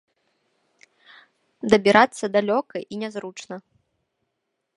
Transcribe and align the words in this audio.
Дабірацца 1.73 2.25
далёка 2.37 2.75
і 2.91 2.95
нязручна. 3.03 3.55